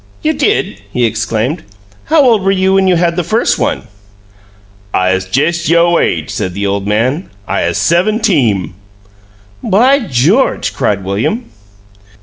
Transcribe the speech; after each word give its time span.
"You 0.23 0.33
did!" 0.33 0.81
he 0.91 1.05
exclaimed. 1.05 1.61
"How 2.05 2.23
old 2.23 2.41
were 2.41 2.49
you 2.49 2.73
when 2.73 2.87
you 2.87 2.95
had 2.95 3.15
the 3.15 3.23
first 3.23 3.59
one?" 3.59 3.83
"I 4.95 5.11
'uz 5.13 5.27
jes' 5.31 5.69
yo' 5.69 5.99
age," 5.99 6.31
said 6.31 6.55
the 6.55 6.65
old 6.65 6.87
man. 6.87 7.29
"I 7.47 7.61
'uz 7.67 7.77
seventeem." 7.77 8.73
"By 9.61 9.99
George!" 9.99 10.73
cried 10.73 11.03
William. 11.03 11.51